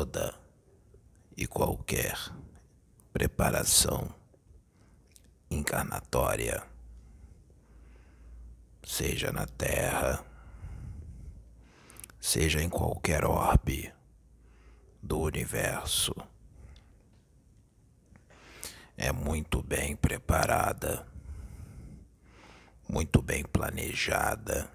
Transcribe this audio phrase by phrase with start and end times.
[0.00, 0.34] toda
[1.36, 2.16] e qualquer
[3.12, 4.08] preparação
[5.50, 6.62] encarnatória,
[8.82, 10.24] seja na Terra,
[12.18, 13.92] seja em qualquer orbe
[15.02, 16.14] do universo,
[18.96, 21.06] é muito bem preparada,
[22.88, 24.70] muito bem planejada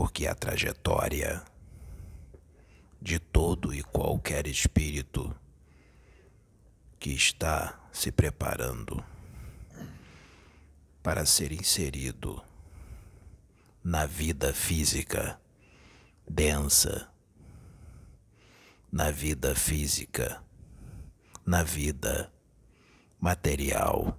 [0.00, 1.44] porque a trajetória
[3.02, 5.36] de todo e qualquer espírito
[6.98, 9.04] que está se preparando
[11.02, 12.42] para ser inserido
[13.84, 15.38] na vida física
[16.26, 17.12] densa,
[18.90, 20.42] na vida física,
[21.44, 22.32] na vida
[23.20, 24.18] material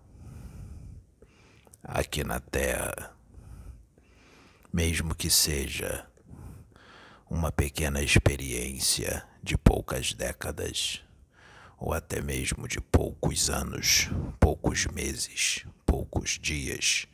[1.83, 3.19] aqui na Terra
[4.71, 6.07] mesmo que seja
[7.29, 11.03] uma pequena experiência de poucas décadas,
[11.77, 17.07] ou até mesmo de poucos anos, poucos meses, poucos dias,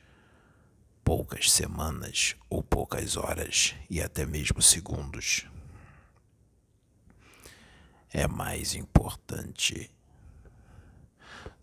[1.04, 5.48] poucas semanas ou poucas horas e até mesmo segundos.
[8.12, 9.90] É mais importante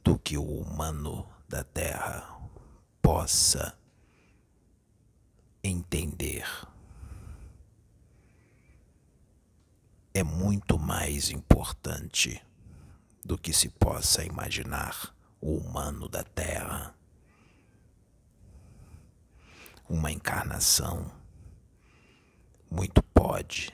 [0.02, 2.40] do que o humano da Terra
[3.02, 3.76] possa
[5.64, 6.46] entender
[10.12, 12.40] é muito mais importante
[13.24, 16.94] do que se possa imaginar o humano da Terra.
[19.88, 21.10] Uma encarnação
[22.70, 23.72] muito pode,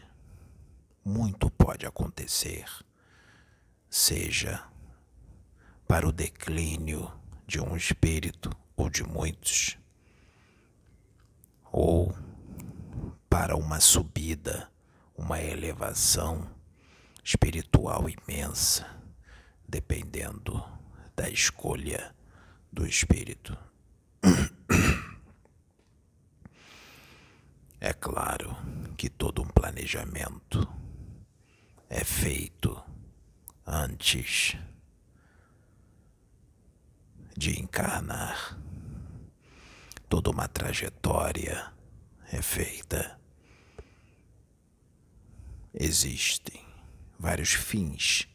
[1.05, 2.67] muito pode acontecer,
[3.89, 4.65] seja
[5.89, 7.13] para o declínio
[7.47, 9.80] de um espírito ou de muitos
[11.73, 12.15] ou
[13.29, 14.71] para uma subida,
[15.17, 16.49] uma elevação
[17.23, 18.87] espiritual imensa,
[19.69, 20.63] dependendo
[21.15, 22.15] da escolha
[22.73, 23.57] do espírito.
[27.83, 28.55] É claro
[28.99, 30.69] que todo um planejamento
[31.89, 32.79] é feito
[33.67, 34.55] antes
[37.35, 38.59] de encarnar
[40.11, 41.73] toda uma trajetória
[42.33, 43.17] é feita.
[45.73, 46.67] Existem
[47.17, 48.29] vários fins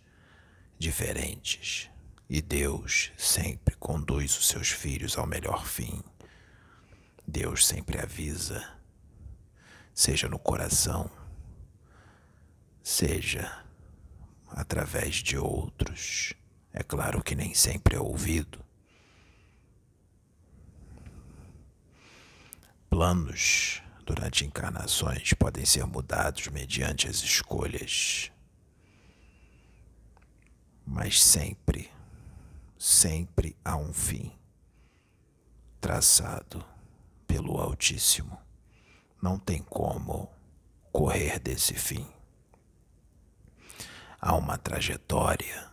[0.80, 1.90] diferentes
[2.30, 6.02] e Deus sempre conduz os seus filhos ao melhor fim.
[7.28, 8.66] Deus sempre avisa,
[9.94, 11.12] seja no coração,
[12.82, 13.66] seja
[14.48, 16.34] através de outros.
[16.72, 18.65] É claro que nem sempre é ouvido,
[22.96, 28.32] planos durante encarnações podem ser mudados mediante as escolhas.
[30.88, 31.92] Mas sempre,
[32.80, 34.32] sempre há um fim
[35.82, 36.66] traçado
[37.28, 38.40] pelo Altíssimo.
[39.22, 40.32] Não tem como
[40.94, 42.08] correr desse fim.
[44.22, 45.70] Há uma trajetória,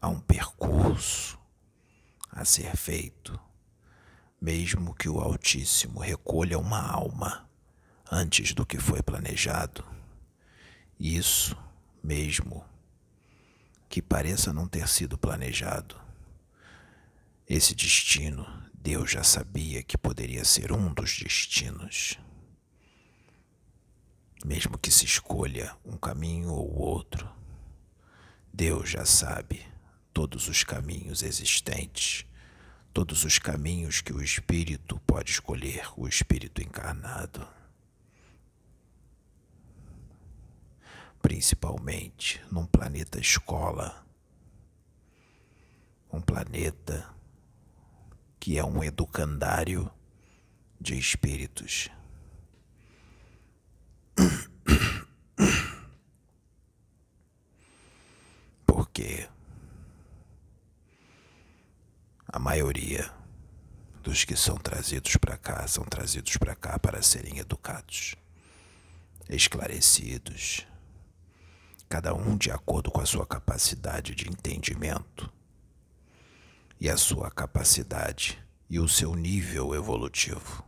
[0.00, 1.36] há um percurso
[2.30, 3.49] a ser feito
[4.40, 7.48] mesmo que o Altíssimo recolha uma alma
[8.10, 9.84] antes do que foi planejado.
[10.98, 11.56] Isso,
[12.02, 12.64] mesmo
[13.88, 16.00] que pareça não ter sido planejado,
[17.46, 22.18] esse destino Deus já sabia que poderia ser um dos destinos.
[24.42, 27.30] Mesmo que se escolha um caminho ou outro,
[28.50, 29.66] Deus já sabe
[30.14, 32.24] todos os caminhos existentes
[32.92, 37.46] todos os caminhos que o espírito pode escolher, o espírito encarnado.
[41.22, 44.04] Principalmente num planeta escola,
[46.12, 47.08] um planeta
[48.38, 49.90] que é um educandário
[50.80, 51.90] de espíritos.
[58.66, 59.28] Porque
[62.32, 63.10] a maioria
[64.04, 68.14] dos que são trazidos para cá são trazidos para cá para serem educados,
[69.28, 70.64] esclarecidos,
[71.88, 75.28] cada um de acordo com a sua capacidade de entendimento
[76.78, 80.64] e a sua capacidade e o seu nível evolutivo.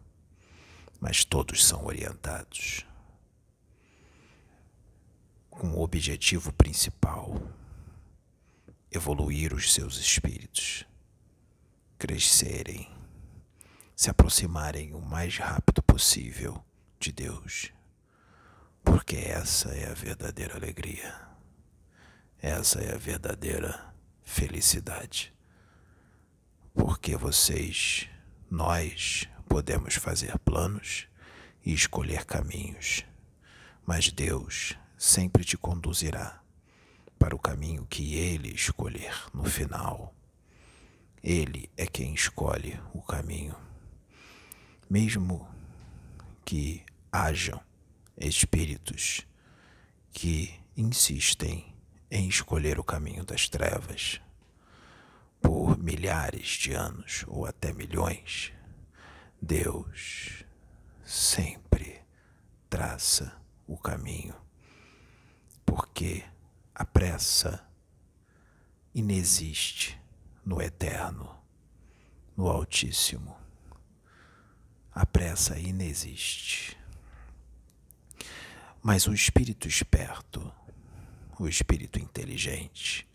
[1.01, 2.85] Mas todos são orientados
[5.49, 7.41] com o objetivo principal:
[8.91, 10.85] evoluir os seus espíritos
[12.03, 12.91] crescerem,
[13.95, 16.61] se aproximarem o mais rápido possível
[16.99, 17.73] de Deus,
[18.83, 21.15] Porque essa é a verdadeira alegria,
[22.41, 23.95] essa é a verdadeira
[24.25, 25.33] felicidade.
[26.75, 28.09] Porque vocês,
[28.51, 31.07] nós, podemos fazer planos
[31.65, 33.05] e escolher caminhos,
[33.87, 36.43] mas Deus sempre te conduzirá
[37.17, 40.13] para o caminho que Ele escolher no final.
[41.23, 43.55] Ele é quem escolhe o caminho.
[44.91, 45.49] Mesmo
[46.45, 47.61] que hajam
[48.17, 49.25] espíritos
[50.11, 51.73] que insistem
[52.11, 54.21] em escolher o caminho das trevas
[55.41, 58.53] por milhares de anos ou até milhões,
[59.41, 60.45] Deus
[61.05, 62.01] sempre
[62.69, 64.35] traça o caminho,
[65.65, 66.25] porque
[66.75, 67.65] a pressa
[68.93, 70.02] inexiste
[70.45, 71.37] no eterno,
[72.37, 73.37] no Altíssimo.
[74.95, 76.77] A pressa inexiste.
[78.83, 80.53] Mas o espírito esperto,
[81.39, 83.09] o espírito inteligente,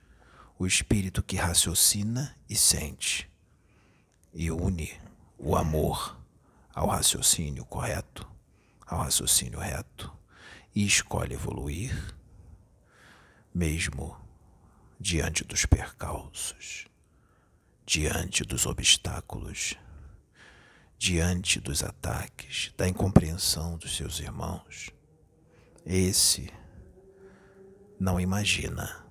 [0.58, 3.30] o espírito que raciocina e sente
[4.34, 5.00] e une
[5.38, 6.18] o amor
[6.74, 8.28] ao raciocínio correto,
[8.86, 10.12] ao raciocínio reto
[10.74, 12.16] e escolhe evoluir,
[13.54, 14.16] mesmo
[15.00, 16.88] diante dos percalços,
[17.88, 19.76] diante dos obstáculos,
[21.00, 24.92] diante dos ataques, da incompreensão dos seus irmãos.
[25.86, 26.52] Esse
[27.98, 29.06] não imagina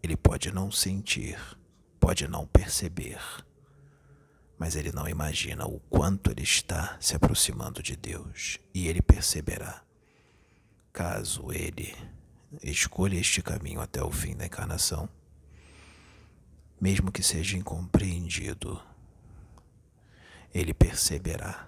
[0.00, 1.36] ele pode não sentir,
[1.98, 3.20] pode não perceber,
[4.56, 9.82] mas ele não imagina o quanto ele está se aproximando de Deus e ele perceberá.
[10.92, 11.92] Caso ele
[12.62, 15.08] escolha este caminho até o fim da encarnação,
[16.82, 18.78] mesmo que seja incompreendido,
[20.52, 21.66] ele perceberá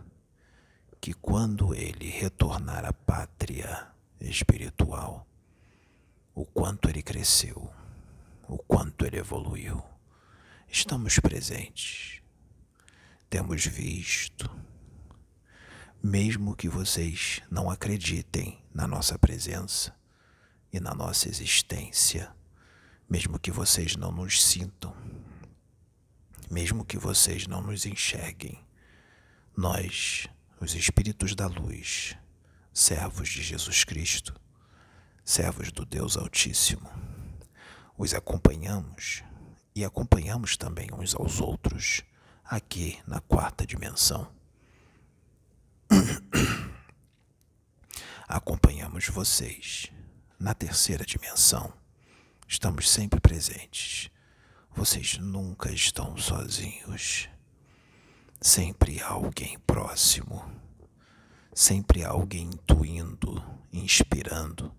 [1.00, 3.88] que quando ele retornar à pátria
[4.20, 5.26] espiritual,
[6.34, 7.72] o quanto ele cresceu
[8.48, 9.82] o quanto ele evoluiu.
[10.68, 12.20] Estamos presentes,
[13.30, 14.50] temos visto.
[16.02, 19.94] Mesmo que vocês não acreditem na nossa presença
[20.70, 22.30] e na nossa existência,
[23.08, 24.94] mesmo que vocês não nos sintam,
[26.50, 28.64] mesmo que vocês não nos enxerguem,
[29.56, 30.26] nós,
[30.60, 32.16] os Espíritos da Luz,
[32.72, 34.34] servos de Jesus Cristo,
[35.24, 36.90] servos do Deus Altíssimo,
[37.96, 39.22] os acompanhamos
[39.74, 42.02] e acompanhamos também uns aos outros
[42.44, 44.32] aqui na quarta dimensão.
[48.28, 49.90] acompanhamos vocês
[50.38, 51.72] na terceira dimensão.
[52.46, 54.10] Estamos sempre presentes.
[54.74, 57.28] Vocês nunca estão sozinhos.
[58.40, 60.44] Sempre há alguém próximo.
[61.54, 63.42] Sempre há alguém intuindo,
[63.72, 64.74] inspirando.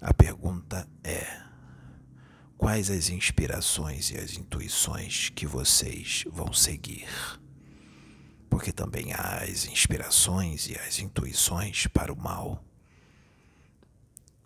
[0.00, 1.42] A pergunta é:
[2.56, 7.08] quais as inspirações e as intuições que vocês vão seguir.
[8.48, 12.62] Porque também há as inspirações e as intuições para o mal.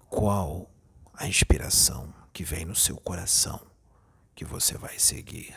[0.08, 0.73] Qual
[1.16, 3.60] a inspiração que vem no seu coração
[4.34, 5.54] que você vai seguir?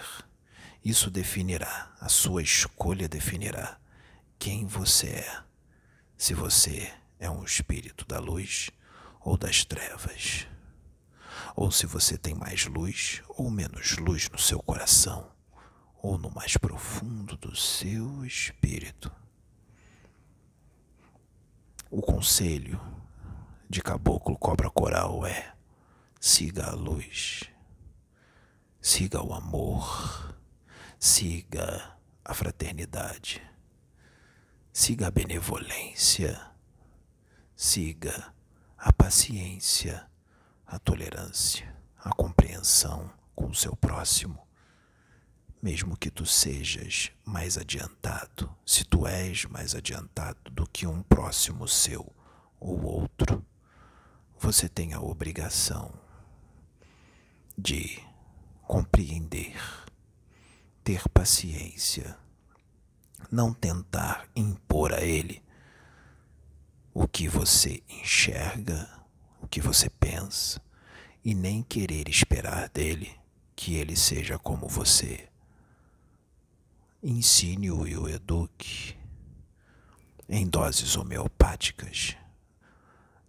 [0.83, 3.79] Isso definirá, a sua escolha definirá
[4.39, 5.43] quem você é.
[6.15, 8.69] Se você é um espírito da luz
[9.21, 10.47] ou das trevas
[11.55, 15.27] ou se você tem mais luz ou menos luz no seu coração,
[16.01, 19.11] ou no mais profundo do seu espírito.
[21.89, 22.79] O conselho
[23.67, 25.53] de Caboclo Cobra Coral é:
[26.19, 27.43] siga a luz,
[28.81, 30.35] siga o amor,
[30.99, 33.41] siga a fraternidade,
[34.71, 36.39] siga a benevolência,
[37.55, 38.33] siga
[38.77, 40.07] a paciência
[40.67, 44.45] a tolerância, a compreensão com o seu próximo.
[45.61, 51.67] Mesmo que tu sejas mais adiantado, se tu és mais adiantado do que um próximo
[51.67, 52.13] seu
[52.59, 53.43] ou outro,
[54.37, 55.91] você tem a obrigação
[57.57, 57.99] de
[58.61, 59.55] compreender,
[60.83, 62.17] ter paciência,
[63.31, 65.41] não tentar impor a ele
[66.93, 68.87] o que você enxerga
[69.41, 70.61] o que você pensa
[71.23, 73.11] e nem querer esperar dele
[73.55, 75.27] que ele seja como você.
[77.01, 78.95] Ensine-o e o eduque
[80.29, 82.15] em doses homeopáticas,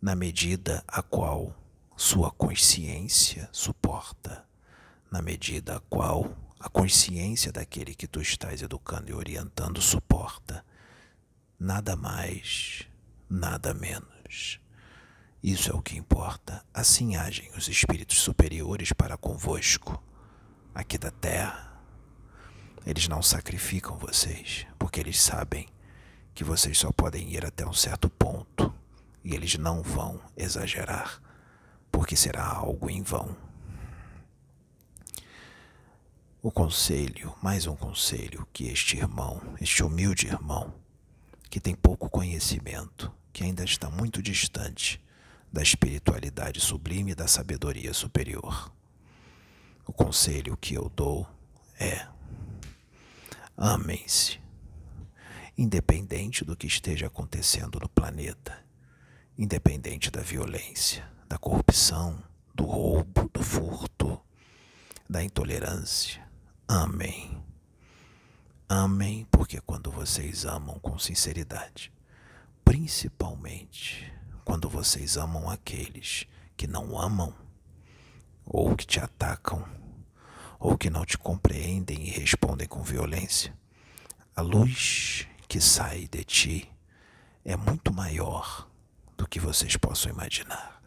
[0.01, 1.55] na medida a qual
[1.99, 4.47] sua consciência suporta,
[5.11, 10.65] na medida a qual a consciência daquele que tu estás educando e orientando suporta.
[11.59, 12.87] Nada mais,
[13.29, 14.61] nada menos
[15.43, 16.65] Isso é o que importa.
[16.73, 20.01] Assim agem os espíritos superiores para convosco,
[20.73, 21.83] aqui da terra.
[22.87, 25.69] Eles não sacrificam vocês, porque eles sabem
[26.33, 28.73] que vocês só podem ir até um certo ponto
[29.25, 31.21] e eles não vão exagerar,
[31.91, 33.37] porque será algo em vão.
[36.41, 40.73] O conselho, mais um conselho que este irmão, este humilde irmão,
[41.51, 45.03] que tem pouco conhecimento, que ainda está muito distante
[45.53, 48.73] da espiritualidade sublime e da sabedoria superior.
[49.87, 51.27] O conselho que eu dou
[51.79, 52.07] é:
[53.57, 54.41] amem-se,
[55.57, 58.65] independente do que esteja acontecendo no planeta,
[59.37, 62.19] independente da violência, da corrupção,
[62.55, 64.19] do roubo, do furto,
[65.09, 66.27] da intolerância.
[66.67, 67.39] Amém.
[68.67, 71.93] Amém, porque quando vocês amam com sinceridade,
[72.65, 74.11] principalmente
[74.43, 77.35] quando vocês amam aqueles que não amam,
[78.47, 79.63] ou que te atacam,
[80.59, 83.55] ou que não te compreendem e respondem com violência,
[84.35, 86.73] a luz que sai de ti
[87.45, 88.67] é muito maior
[89.17, 90.78] do que vocês possam imaginar.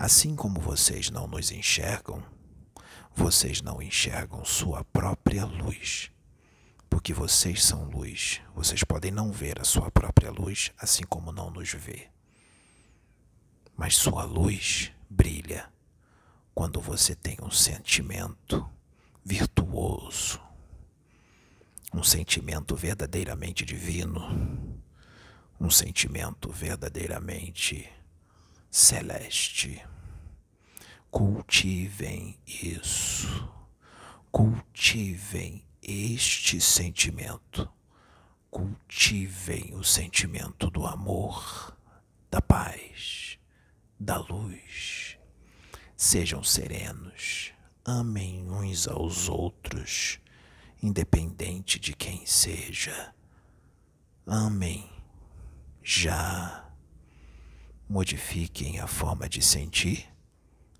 [0.00, 2.22] Assim como vocês não nos enxergam,
[3.16, 6.12] vocês não enxergam sua própria luz
[6.88, 8.40] porque vocês são luz.
[8.54, 12.08] Vocês podem não ver a sua própria luz, assim como não nos vê.
[13.76, 15.68] Mas sua luz brilha
[16.54, 18.68] quando você tem um sentimento
[19.24, 20.40] virtuoso,
[21.92, 24.20] um sentimento verdadeiramente divino,
[25.60, 27.90] um sentimento verdadeiramente
[28.70, 29.84] celeste.
[31.10, 33.52] Cultivem isso.
[34.30, 37.70] Cultivem este sentimento.
[38.50, 41.76] Cultivem o sentimento do amor,
[42.30, 43.38] da paz,
[43.98, 45.18] da luz.
[45.96, 47.52] Sejam serenos,
[47.84, 50.20] amem uns aos outros,
[50.82, 53.14] independente de quem seja.
[54.26, 54.90] Amem
[55.82, 56.67] já.
[57.88, 60.08] Modifiquem a forma de sentir,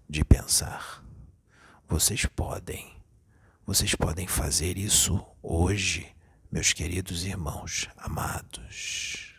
[0.08, 1.02] de pensar.
[1.88, 2.98] Vocês podem
[3.68, 6.16] vocês podem fazer isso hoje,
[6.50, 9.34] meus queridos irmãos amados.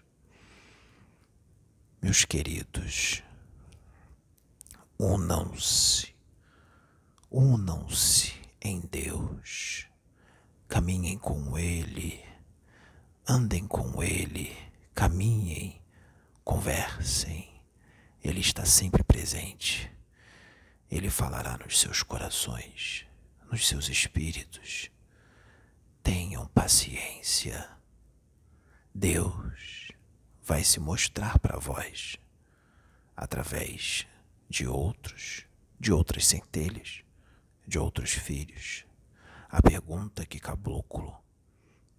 [1.99, 3.23] Meus queridos,
[4.99, 6.13] unam-se,
[7.31, 9.88] unam-se em Deus,
[10.67, 12.23] caminhem com Ele,
[13.27, 14.55] andem com Ele,
[14.93, 15.81] caminhem,
[16.43, 17.49] conversem.
[18.23, 19.91] Ele está sempre presente.
[20.89, 23.09] Ele falará nos seus corações
[23.51, 24.89] nos seus espíritos.
[26.03, 27.69] Tenham paciência.
[28.93, 29.91] Deus
[30.43, 32.17] vai se mostrar para vós
[33.15, 34.07] através
[34.49, 35.45] de outros,
[35.79, 37.03] de outras centelhas,
[37.67, 38.85] de outros filhos.
[39.49, 41.17] A pergunta que Caboclo,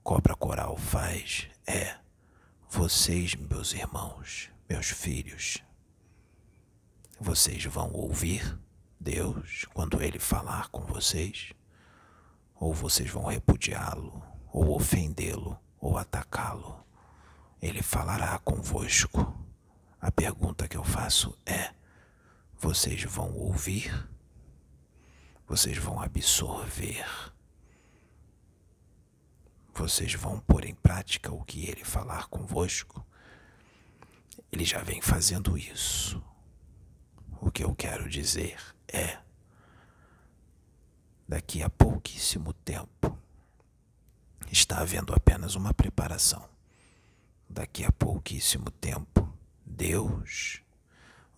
[0.03, 1.99] Cobra Coral, faz é:
[2.69, 5.59] vocês, meus irmãos, meus filhos,
[7.21, 8.59] vocês vão ouvir?
[8.99, 11.53] Deus quando ele falar com vocês,
[12.55, 14.23] ou vocês vão repudiá-lo,
[14.53, 16.85] ou ofendê-lo, ou atacá-lo.
[17.61, 19.35] Ele falará convosco.
[20.01, 21.75] A pergunta que eu faço é:
[22.59, 24.09] vocês vão ouvir?
[25.47, 27.07] Vocês vão absorver?
[29.75, 33.05] Vocês vão pôr em prática o que ele falar convosco?
[34.51, 36.23] Ele já vem fazendo isso.
[37.43, 39.19] O que eu quero dizer é:
[41.27, 43.19] daqui a pouquíssimo tempo,
[44.53, 46.47] está havendo apenas uma preparação.
[47.49, 49.27] Daqui a pouquíssimo tempo,
[49.65, 50.61] Deus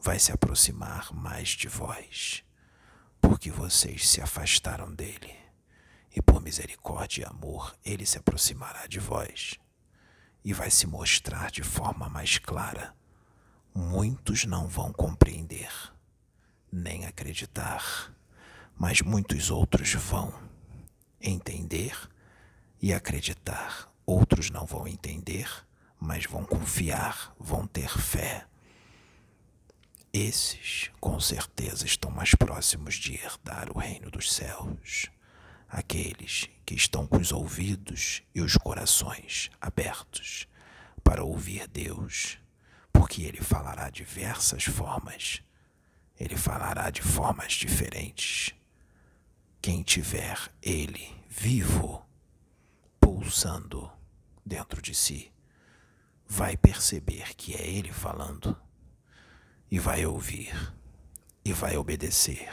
[0.00, 2.42] vai se aproximar mais de vós,
[3.20, 5.36] porque vocês se afastaram dele.
[6.14, 9.56] E por misericórdia e amor, ele se aproximará de vós
[10.44, 12.92] e vai se mostrar de forma mais clara.
[13.72, 15.70] Muitos não vão compreender
[17.22, 18.12] acreditar,
[18.76, 20.34] mas muitos outros vão
[21.20, 21.96] entender
[22.80, 23.88] e acreditar.
[24.04, 25.48] Outros não vão entender,
[26.00, 28.44] mas vão confiar, vão ter fé.
[30.12, 35.08] Esses, com certeza, estão mais próximos de herdar o reino dos céus.
[35.68, 40.48] Aqueles que estão com os ouvidos e os corações abertos
[41.04, 42.36] para ouvir Deus,
[42.92, 45.40] porque Ele falará diversas formas
[46.18, 48.54] ele falará de formas diferentes.
[49.60, 52.04] Quem tiver ele vivo,
[53.00, 53.90] pulsando
[54.44, 55.32] dentro de si,
[56.26, 58.56] vai perceber que é ele falando
[59.70, 60.74] e vai ouvir
[61.44, 62.50] e vai obedecer,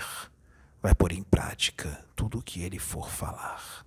[0.82, 3.86] vai pôr em prática tudo o que ele for falar.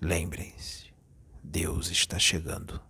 [0.00, 0.92] Lembrem-se,
[1.42, 2.80] Deus está chegando.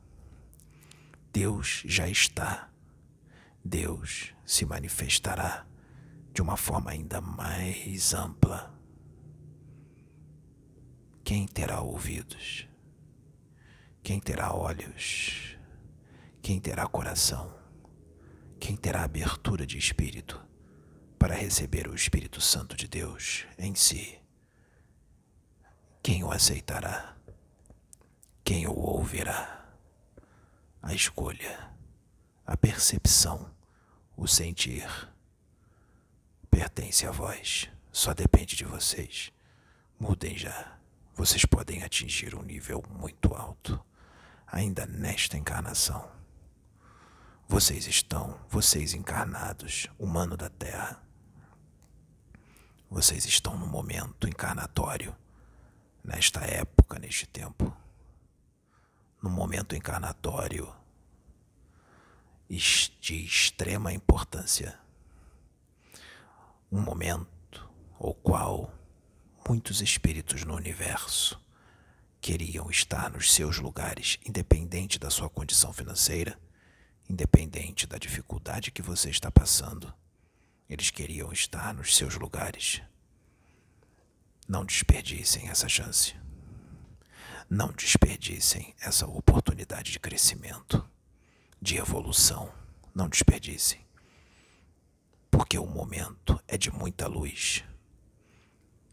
[1.34, 2.70] Deus já está.
[3.64, 5.66] Deus se manifestará
[6.32, 8.72] de uma forma ainda mais ampla.
[11.24, 12.68] Quem terá ouvidos?
[14.00, 15.58] Quem terá olhos?
[16.40, 17.52] Quem terá coração?
[18.60, 20.40] Quem terá abertura de espírito
[21.18, 24.20] para receber o Espírito Santo de Deus em si?
[26.00, 27.16] Quem o aceitará?
[28.44, 29.63] Quem o ouvirá?
[30.86, 31.70] A escolha,
[32.46, 33.50] a percepção,
[34.14, 34.86] o sentir
[36.50, 37.70] pertence a vós.
[37.90, 39.32] Só depende de vocês.
[39.98, 40.76] Mudem já.
[41.14, 43.82] Vocês podem atingir um nível muito alto,
[44.46, 46.06] ainda nesta encarnação.
[47.48, 51.02] Vocês estão, vocês encarnados, humano da Terra.
[52.90, 55.16] Vocês estão no momento encarnatório
[56.04, 57.74] nesta época, neste tempo,
[59.25, 60.71] no momento encarnatório
[62.47, 64.78] de extrema importância.
[66.71, 67.66] Um momento
[67.99, 68.71] ao qual
[69.49, 71.40] muitos espíritos no universo
[72.21, 76.38] queriam estar nos seus lugares, independente da sua condição financeira,
[77.09, 79.93] independente da dificuldade que você está passando.
[80.69, 82.83] Eles queriam estar nos seus lugares
[84.47, 86.14] não desperdicem essa chance.
[87.48, 90.88] Não desperdicem essa oportunidade de crescimento,
[91.60, 92.52] de evolução.
[92.94, 93.84] Não desperdicem.
[95.30, 97.64] Porque o momento é de muita luz.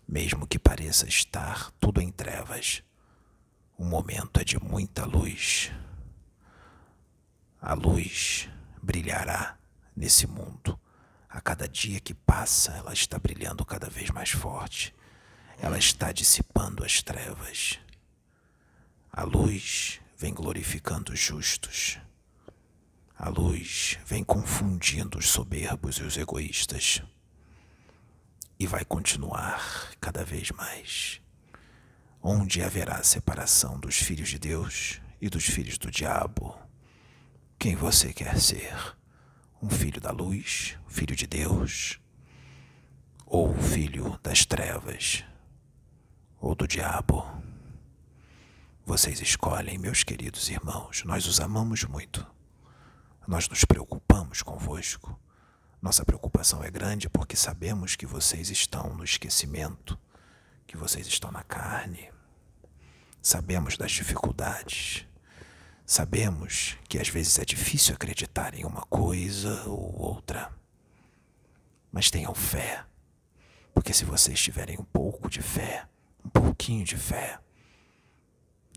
[0.07, 2.83] Mesmo que pareça estar tudo em trevas,
[3.77, 5.71] o momento é de muita luz.
[7.61, 8.49] A luz
[8.81, 9.57] brilhará
[9.95, 10.79] nesse mundo.
[11.29, 14.93] A cada dia que passa, ela está brilhando cada vez mais forte
[15.61, 17.79] ela está dissipando as trevas.
[19.11, 21.99] A luz vem glorificando os justos.
[23.17, 27.01] A luz vem confundindo os soberbos e os egoístas.
[28.59, 31.21] E vai continuar cada vez mais.
[32.21, 36.57] Onde haverá separação dos filhos de Deus e dos filhos do diabo?
[37.59, 38.95] Quem você quer ser?
[39.61, 41.99] Um filho da luz, filho de Deus?
[43.25, 45.23] Ou filho das trevas?
[46.41, 47.23] ou do diabo.
[48.83, 52.25] Vocês escolhem, meus queridos irmãos, nós os amamos muito.
[53.27, 55.17] Nós nos preocupamos convosco.
[55.79, 59.97] Nossa preocupação é grande porque sabemos que vocês estão no esquecimento,
[60.65, 62.11] que vocês estão na carne.
[63.21, 65.05] Sabemos das dificuldades.
[65.85, 70.51] Sabemos que às vezes é difícil acreditar em uma coisa ou outra.
[71.91, 72.83] Mas tenham fé,
[73.75, 75.87] porque se vocês tiverem um pouco de fé,
[76.25, 77.39] um pouquinho de fé.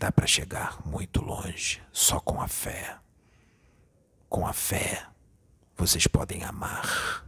[0.04, 2.98] Dá para chegar muito longe só com a fé.
[4.28, 5.06] Com a fé,
[5.74, 7.26] vocês podem amar.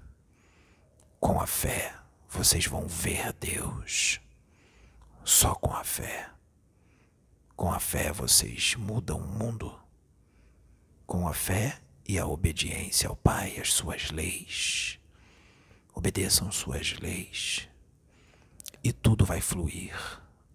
[1.18, 1.94] Com a fé,
[2.28, 4.20] vocês vão ver Deus.
[5.24, 6.28] Só com a fé.
[7.56, 9.74] Com a fé, vocês mudam o mundo.
[11.06, 15.00] Com a fé e a obediência ao Pai, às suas leis.
[15.94, 17.70] Obedeçam suas leis
[18.84, 19.96] e tudo vai fluir,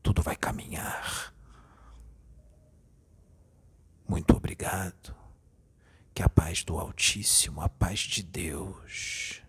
[0.04, 1.34] tudo vai caminhar.
[4.12, 5.16] Muito obrigado.
[6.14, 9.42] Que a paz do Altíssimo, a paz de Deus,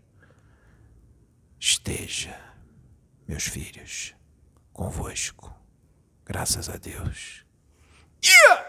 [1.59, 2.41] esteja,
[3.27, 4.15] meus filhos,
[4.73, 5.53] convosco.
[6.25, 7.45] Graças a Deus.
[8.25, 8.62] Yeah!